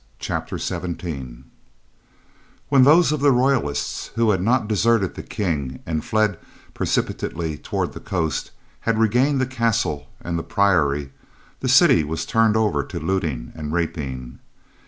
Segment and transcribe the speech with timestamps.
[0.17, 1.43] CHAPTER XVII
[2.69, 6.39] When those of the royalists who had not deserted the King and fled
[6.73, 11.11] precipitately toward the coast had regained the castle and the Priory,
[11.59, 14.39] the city was turned over to looting and rapine.